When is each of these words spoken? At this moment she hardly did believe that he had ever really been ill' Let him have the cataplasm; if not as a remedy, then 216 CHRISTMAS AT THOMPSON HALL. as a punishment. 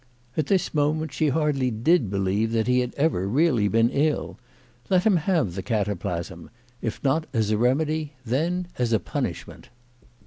At 0.35 0.47
this 0.47 0.73
moment 0.73 1.13
she 1.13 1.27
hardly 1.27 1.69
did 1.69 2.09
believe 2.09 2.53
that 2.53 2.65
he 2.65 2.79
had 2.79 2.95
ever 2.95 3.27
really 3.27 3.67
been 3.67 3.91
ill' 3.91 4.39
Let 4.89 5.03
him 5.03 5.17
have 5.17 5.53
the 5.53 5.61
cataplasm; 5.61 6.49
if 6.81 7.03
not 7.03 7.27
as 7.33 7.51
a 7.51 7.57
remedy, 7.59 8.13
then 8.25 8.63
216 8.63 8.63
CHRISTMAS 8.63 8.65
AT 8.65 8.65
THOMPSON 8.65 8.73
HALL. 8.73 8.83
as 8.83 8.93
a 8.93 8.99
punishment. 8.99 9.69